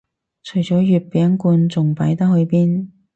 [0.41, 2.87] 除咗月餅罐仲擺得去邊